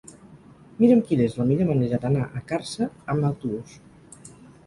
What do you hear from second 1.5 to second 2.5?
manera d'anar a